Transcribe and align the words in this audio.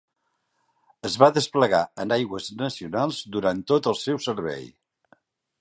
Es 1.09 1.17
va 1.23 1.29
desplegar 1.35 1.83
en 2.05 2.15
aigües 2.17 2.49
nacionals 2.63 3.23
durant 3.37 3.63
tot 3.73 3.93
el 3.93 4.03
seu 4.07 4.21
servei. 4.31 4.71